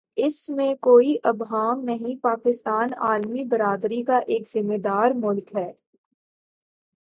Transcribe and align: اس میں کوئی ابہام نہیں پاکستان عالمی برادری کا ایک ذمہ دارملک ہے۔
اس 0.17 0.49
میں 0.49 0.75
کوئی 0.75 1.15
ابہام 1.23 1.83
نہیں 1.83 2.15
پاکستان 2.21 2.93
عالمی 2.99 3.43
برادری 3.43 4.03
کا 4.03 4.17
ایک 4.17 4.43
ذمہ 4.53 4.77
دارملک 4.77 5.55
ہے۔ 5.55 5.71